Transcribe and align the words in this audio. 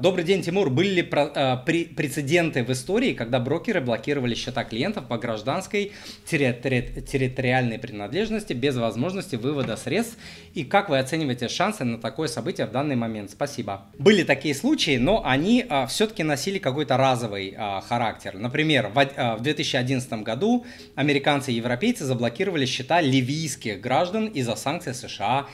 Добрый 0.00 0.24
день, 0.24 0.42
Тимур. 0.42 0.70
Были 0.70 0.90
ли 0.90 1.02
при, 1.02 1.84
прецеденты 1.86 2.62
в 2.62 2.70
истории, 2.70 3.14
когда 3.14 3.40
брокеры 3.40 3.80
блокировали 3.80 4.36
счета 4.36 4.62
клиентов 4.62 5.08
по 5.08 5.18
гражданской 5.18 5.90
территори, 6.24 7.02
территориальной 7.02 7.80
принадлежности 7.80 8.52
без 8.52 8.76
возможности 8.76 9.34
вывода 9.34 9.76
средств? 9.76 10.16
И 10.54 10.62
как 10.62 10.88
вы 10.88 11.00
оцениваете 11.00 11.48
шансы 11.48 11.82
на 11.82 11.98
такое 11.98 12.28
событие 12.28 12.68
в 12.68 12.70
данный 12.70 12.94
момент? 12.94 13.32
Спасибо. 13.32 13.86
Были 13.98 14.22
такие 14.22 14.54
случаи, 14.54 14.98
но 14.98 15.26
они 15.26 15.66
э, 15.68 15.86
все-таки 15.88 16.22
носили 16.22 16.58
какой-то 16.58 16.96
разовый 16.96 17.56
э, 17.58 17.80
характер. 17.88 18.34
Например, 18.38 18.92
в, 18.94 18.98
э, 19.00 19.34
в 19.34 19.40
2011 19.40 20.12
году 20.22 20.64
американцы 20.94 21.50
и 21.50 21.56
европейцы 21.56 22.04
заблокировали 22.04 22.66
счета 22.66 23.00
ливийских 23.00 23.80
граждан 23.80 24.28
из-за 24.28 24.54
санкций 24.54 24.94
США 24.94 25.48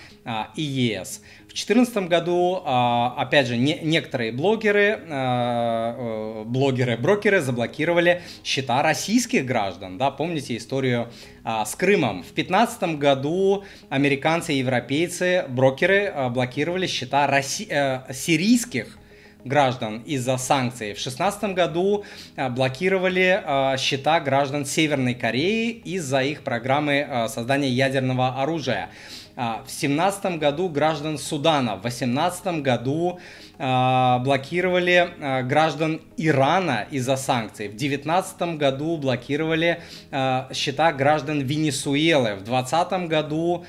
и 0.55 0.63
ЕС. 0.63 1.23
В 1.45 1.55
2014 1.55 2.09
году, 2.09 2.63
опять 2.65 3.47
же, 3.47 3.57
не, 3.57 3.79
некоторые 3.83 4.33
блогеры, 4.35 5.01
э, 5.01 5.09
э, 5.09 6.43
блогеры, 6.45 6.97
брокеры 6.97 7.41
заблокировали 7.41 8.23
счета 8.43 8.83
российских 8.83 9.47
граждан. 9.47 9.99
Да, 9.99 10.11
помните 10.11 10.57
историю 10.57 11.09
э, 11.45 11.63
с 11.65 11.75
Крымом. 11.75 12.23
В 12.23 12.35
2015 12.35 12.99
году 12.99 13.65
американцы 13.89 14.55
и 14.55 14.59
европейцы, 14.59 15.45
брокеры, 15.49 16.13
блокировали 16.31 16.87
счета 16.87 17.27
росси- 17.27 17.69
сирийских 18.13 18.99
граждан 19.45 19.99
из-за 20.07 20.39
санкций. 20.39 20.95
В 20.95 21.03
2016 21.03 21.55
году 21.55 22.05
блокировали 22.51 23.77
счета 23.79 24.21
граждан 24.21 24.65
Северной 24.65 25.15
Кореи 25.15 25.71
из-за 25.71 26.23
их 26.23 26.43
программы 26.43 27.27
создания 27.29 27.69
ядерного 27.69 28.41
оружия. 28.43 28.89
В 29.37 29.67
2017 29.67 30.39
году 30.39 30.69
граждан 30.69 31.19
Судана, 31.19 31.77
в 31.77 31.83
2018 31.83 32.63
году 32.63 33.19
э, 33.59 34.19
блокировали 34.21 35.11
э, 35.19 35.43
граждан 35.43 36.01
Ирана 36.17 36.87
из-за 36.91 37.17
санкций, 37.17 37.67
в 37.67 37.77
2019 37.77 38.57
году 38.59 38.97
блокировали 38.97 39.81
счета 40.53 40.93
граждан 40.93 41.41
Венесуэлы, 41.41 42.37
в 42.37 42.45
2020 42.45 43.09
году 43.09 43.65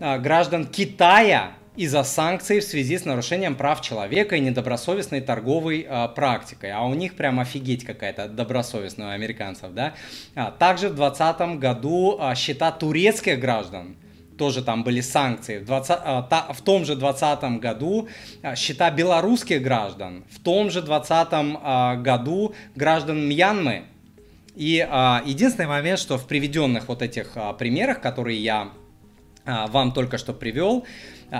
граждан 0.00 0.66
Китая 0.66 1.52
из-за 1.76 2.02
санкций 2.02 2.60
в 2.60 2.64
связи 2.64 2.98
с 2.98 3.04
нарушением 3.04 3.54
прав 3.54 3.80
человека 3.80 4.36
и 4.36 4.40
недобросовестной 4.40 5.20
торговой 5.20 5.86
э, 5.88 6.08
практикой. 6.14 6.70
А 6.70 6.82
у 6.82 6.94
них 6.94 7.14
прям 7.14 7.40
офигеть 7.40 7.84
какая-то 7.84 8.28
добросовестная 8.28 9.08
у 9.08 9.10
американцев, 9.10 9.72
да. 9.72 9.94
А, 10.34 10.50
также 10.50 10.88
в 10.88 10.96
2020 10.96 11.58
году 11.58 12.18
э, 12.20 12.34
счета 12.34 12.70
турецких 12.72 13.40
граждан 13.40 13.96
тоже 14.42 14.64
там 14.64 14.82
были 14.82 15.00
санкции. 15.00 15.58
В, 15.60 15.66
20, 15.66 15.98
а, 16.04 16.52
в 16.52 16.62
том 16.62 16.84
же 16.84 16.96
2020 16.96 17.60
году 17.60 18.08
а, 18.42 18.56
счета 18.56 18.90
белорусских 18.90 19.62
граждан, 19.62 20.24
в 20.28 20.40
том 20.40 20.68
же 20.68 20.82
2020 20.82 21.28
а, 21.62 21.94
году 21.94 22.52
граждан 22.74 23.28
Мьянмы. 23.28 23.84
И 24.56 24.86
единственный 25.24 25.68
момент, 25.68 26.00
что 26.00 26.18
в 26.18 26.26
приведенных 26.26 26.88
вот 26.88 27.02
этих 27.02 27.36
примерах, 27.56 28.00
которые 28.00 28.42
я 28.42 28.68
вам 29.46 29.92
только 29.92 30.18
что 30.18 30.34
привел, 30.34 30.84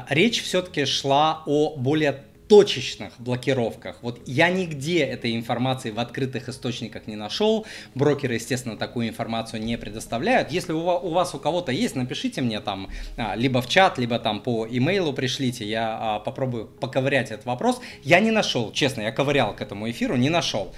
речь 0.08 0.42
все-таки 0.42 0.86
шла 0.86 1.42
о 1.44 1.76
более 1.76 2.22
точечных 2.52 3.14
блокировках. 3.18 3.96
Вот 4.02 4.20
я 4.26 4.50
нигде 4.50 4.98
этой 4.98 5.34
информации 5.34 5.90
в 5.90 5.98
открытых 5.98 6.50
источниках 6.50 7.06
не 7.06 7.16
нашел. 7.16 7.64
Брокеры, 7.94 8.34
естественно, 8.34 8.76
такую 8.76 9.08
информацию 9.08 9.62
не 9.62 9.78
предоставляют. 9.78 10.52
Если 10.52 10.74
у 10.74 11.08
вас 11.08 11.34
у 11.34 11.38
кого-то 11.38 11.72
есть, 11.72 11.96
напишите 11.96 12.42
мне 12.42 12.60
там 12.60 12.90
а, 13.16 13.36
либо 13.36 13.62
в 13.62 13.68
чат, 13.70 13.96
либо 13.96 14.18
там 14.18 14.40
по 14.40 14.66
имейлу 14.68 15.14
пришлите. 15.14 15.64
Я 15.66 15.96
а, 15.98 16.18
попробую 16.18 16.66
поковырять 16.66 17.30
этот 17.30 17.46
вопрос. 17.46 17.80
Я 18.04 18.20
не 18.20 18.30
нашел, 18.30 18.70
честно, 18.70 19.00
я 19.00 19.12
ковырял 19.12 19.56
к 19.56 19.62
этому 19.62 19.90
эфиру, 19.90 20.16
не 20.16 20.28
нашел. 20.28 20.74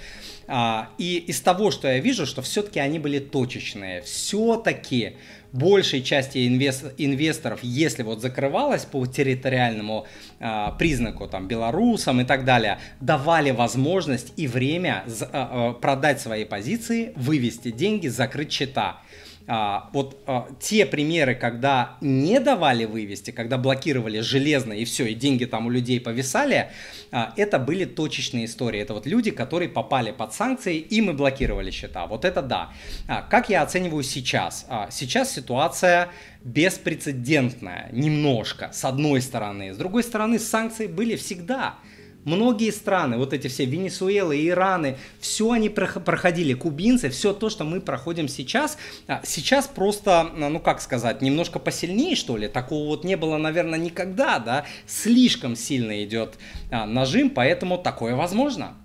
А, 0.47 0.89
и 0.97 1.17
из 1.17 1.41
того, 1.41 1.71
что 1.71 1.87
я 1.87 1.99
вижу, 1.99 2.25
что 2.25 2.41
все-таки 2.41 2.79
они 2.79 2.99
были 2.99 3.19
точечные. 3.19 4.01
Все-таки 4.01 5.15
большей 5.51 6.03
части 6.03 6.45
инвесторов, 6.47 7.59
если 7.63 8.03
вот 8.03 8.21
закрывалось 8.21 8.83
по 8.85 9.05
территориальному 9.05 10.05
э, 10.39 10.67
признаку, 10.77 11.27
там, 11.27 11.47
белорусам 11.47 12.19
и 12.21 12.25
так 12.25 12.43
далее, 12.43 12.79
давали 12.99 13.51
возможность 13.51 14.33
и 14.35 14.47
время 14.47 15.05
э, 15.07 15.73
продать 15.81 16.19
свои 16.19 16.43
позиции, 16.43 17.13
вывести 17.15 17.71
деньги, 17.71 18.09
закрыть 18.09 18.51
счета. 18.51 19.01
А, 19.47 19.89
вот 19.93 20.17
а, 20.25 20.47
те 20.59 20.85
примеры, 20.85 21.35
когда 21.35 21.97
не 22.01 22.39
давали 22.39 22.85
вывести, 22.85 23.31
когда 23.31 23.57
блокировали 23.57 24.19
железно 24.19 24.73
и 24.73 24.85
все, 24.85 25.05
и 25.05 25.13
деньги 25.13 25.45
там 25.45 25.67
у 25.67 25.69
людей 25.69 25.99
повисали, 25.99 26.71
а, 27.11 27.33
это 27.37 27.59
были 27.59 27.85
точечные 27.85 28.45
истории. 28.45 28.79
Это 28.79 28.93
вот 28.93 29.05
люди, 29.05 29.31
которые 29.31 29.69
попали 29.69 30.11
под 30.11 30.33
санкции, 30.33 30.77
и 30.77 31.01
мы 31.01 31.13
блокировали 31.13 31.69
счета. 31.71 32.07
Вот 32.07 32.25
это 32.25 32.41
да. 32.41 32.71
А, 33.07 33.21
как 33.21 33.49
я 33.49 33.61
оцениваю 33.61 34.03
сейчас? 34.03 34.65
А, 34.67 34.89
сейчас 34.89 35.33
ситуация 35.33 36.09
беспрецедентная, 36.43 37.89
немножко, 37.91 38.71
с 38.73 38.83
одной 38.83 39.21
стороны. 39.21 39.73
С 39.73 39.77
другой 39.77 40.03
стороны, 40.03 40.39
санкции 40.39 40.87
были 40.87 41.15
всегда. 41.15 41.75
Многие 42.25 42.71
страны, 42.71 43.17
вот 43.17 43.33
эти 43.33 43.47
все 43.47 43.65
Венесуэлы, 43.65 44.47
Ираны, 44.47 44.97
все 45.19 45.51
они 45.51 45.69
проходили, 45.69 46.53
кубинцы, 46.53 47.09
все 47.09 47.33
то, 47.33 47.49
что 47.49 47.63
мы 47.63 47.79
проходим 47.79 48.27
сейчас, 48.27 48.77
а, 49.07 49.21
сейчас 49.23 49.67
просто, 49.67 50.31
ну 50.35 50.59
как 50.59 50.81
сказать, 50.81 51.21
немножко 51.21 51.59
посильнее, 51.59 52.15
что 52.15 52.35
ли, 52.35 52.47
такого 52.47 52.87
вот 52.87 53.03
не 53.03 53.15
было, 53.15 53.37
наверное, 53.37 53.77
никогда, 53.77 54.39
да, 54.39 54.65
слишком 54.87 55.55
сильно 55.55 56.03
идет 56.03 56.39
а, 56.71 56.87
нажим, 56.87 57.29
поэтому 57.29 57.77
такое 57.77 58.15
возможно. 58.15 58.75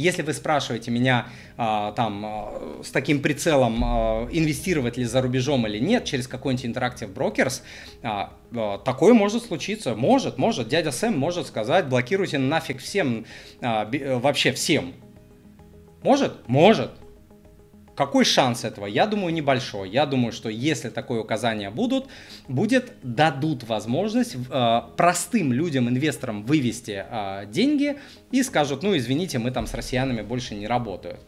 Если 0.00 0.22
вы 0.22 0.32
спрашиваете 0.32 0.90
меня 0.90 1.26
а, 1.56 1.92
там 1.92 2.24
а, 2.24 2.80
с 2.82 2.90
таким 2.90 3.20
прицелом, 3.20 3.82
а, 3.84 4.28
инвестировать 4.30 4.96
ли 4.96 5.04
за 5.04 5.20
рубежом 5.20 5.66
или 5.66 5.78
нет 5.78 6.04
через 6.04 6.26
какой-нибудь 6.26 6.64
Interactive 6.64 7.12
Brokers, 7.12 7.62
а, 8.02 8.32
а, 8.54 8.78
такое 8.78 9.14
может 9.14 9.44
случиться. 9.44 9.94
Может, 9.94 10.38
может. 10.38 10.68
Дядя 10.68 10.90
Сэм 10.90 11.18
может 11.18 11.46
сказать, 11.46 11.86
блокируйте 11.88 12.38
нафиг 12.38 12.80
всем, 12.80 13.26
а, 13.60 13.88
вообще 14.18 14.52
всем. 14.52 14.94
Может? 16.02 16.48
Может. 16.48 16.92
Какой 18.00 18.24
шанс 18.24 18.64
этого? 18.64 18.86
Я 18.86 19.06
думаю, 19.06 19.30
небольшой. 19.34 19.90
Я 19.90 20.06
думаю, 20.06 20.32
что 20.32 20.48
если 20.48 20.88
такое 20.88 21.20
указание 21.20 21.68
будут, 21.68 22.06
будет, 22.48 22.92
дадут 23.02 23.64
возможность 23.64 24.36
э, 24.50 24.80
простым 24.96 25.52
людям, 25.52 25.86
инвесторам 25.86 26.42
вывести 26.44 27.04
э, 27.06 27.44
деньги 27.52 27.98
и 28.30 28.42
скажут, 28.42 28.82
ну 28.82 28.96
извините, 28.96 29.38
мы 29.38 29.50
там 29.50 29.66
с 29.66 29.74
россиянами 29.74 30.22
больше 30.22 30.54
не 30.54 30.66
работают 30.66 31.20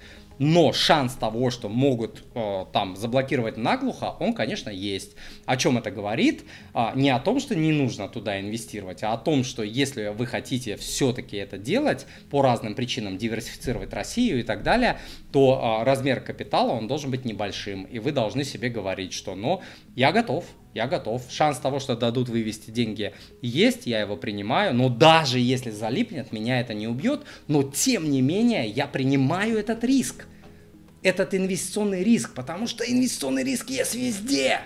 но 0.42 0.72
шанс 0.72 1.14
того, 1.14 1.50
что 1.50 1.68
могут 1.68 2.24
э, 2.34 2.64
там 2.72 2.96
заблокировать 2.96 3.56
наглухо, 3.56 4.16
он, 4.18 4.32
конечно, 4.32 4.70
есть. 4.70 5.14
О 5.46 5.56
чем 5.56 5.78
это 5.78 5.92
говорит? 5.92 6.42
А, 6.74 6.92
не 6.96 7.10
о 7.10 7.20
том, 7.20 7.38
что 7.38 7.54
не 7.54 7.70
нужно 7.70 8.08
туда 8.08 8.40
инвестировать, 8.40 9.04
а 9.04 9.12
о 9.12 9.18
том, 9.18 9.44
что 9.44 9.62
если 9.62 10.08
вы 10.08 10.26
хотите 10.26 10.76
все-таки 10.76 11.36
это 11.36 11.58
делать 11.58 12.06
по 12.28 12.42
разным 12.42 12.74
причинам, 12.74 13.18
диверсифицировать 13.18 13.92
Россию 13.92 14.40
и 14.40 14.42
так 14.42 14.64
далее, 14.64 14.98
то 15.30 15.60
а, 15.62 15.84
размер 15.84 16.20
капитала, 16.20 16.72
он 16.72 16.88
должен 16.88 17.12
быть 17.12 17.24
небольшим, 17.24 17.84
и 17.84 18.00
вы 18.00 18.10
должны 18.10 18.42
себе 18.42 18.68
говорить, 18.68 19.12
что, 19.12 19.36
ну, 19.36 19.62
я 19.94 20.10
готов, 20.10 20.44
я 20.74 20.88
готов. 20.88 21.22
Шанс 21.30 21.58
того, 21.58 21.78
что 21.78 21.94
дадут 21.94 22.28
вывести 22.28 22.72
деньги, 22.72 23.12
есть, 23.42 23.86
я 23.86 24.00
его 24.00 24.16
принимаю, 24.16 24.74
но 24.74 24.88
даже 24.88 25.38
если 25.38 25.70
залипнет, 25.70 26.32
меня 26.32 26.60
это 26.60 26.74
не 26.74 26.88
убьет, 26.88 27.20
но 27.46 27.62
тем 27.62 28.10
не 28.10 28.20
менее 28.22 28.66
я 28.66 28.88
принимаю 28.88 29.56
этот 29.56 29.84
риск. 29.84 30.26
Этот 31.02 31.34
инвестиционный 31.34 32.04
риск, 32.04 32.34
потому 32.34 32.66
что 32.66 32.84
инвестиционный 32.84 33.42
риск 33.42 33.70
есть 33.70 33.94
везде. 33.94 34.60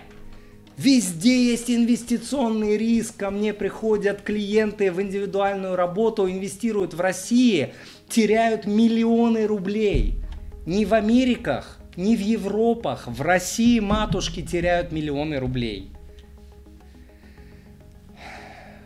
Везде 0.77 1.49
есть 1.49 1.71
инвестиционный 1.71 2.77
риск. 2.77 3.17
Ко 3.17 3.31
мне 3.31 3.53
приходят 3.53 4.21
клиенты 4.21 4.91
в 4.91 5.01
индивидуальную 5.01 5.75
работу, 5.75 6.29
инвестируют 6.29 6.93
в 6.93 7.01
России, 7.01 7.73
теряют 8.07 8.67
миллионы 8.67 9.47
рублей. 9.47 10.19
Не 10.67 10.85
в 10.85 10.93
Америках, 10.93 11.79
не 11.95 12.15
в 12.15 12.19
Европах, 12.19 13.07
в 13.07 13.21
России 13.23 13.79
матушки 13.79 14.43
теряют 14.43 14.91
миллионы 14.91 15.39
рублей. 15.39 15.91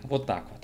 Вот 0.04 0.26
так 0.26 0.46
вот. 0.50 0.64